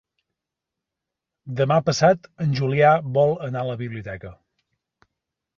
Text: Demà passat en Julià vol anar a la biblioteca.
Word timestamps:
Demà 1.59 1.77
passat 1.89 2.25
en 2.47 2.57
Julià 2.61 2.95
vol 3.19 3.37
anar 3.49 3.63
a 3.65 3.71
la 3.73 3.79
biblioteca. 3.83 4.37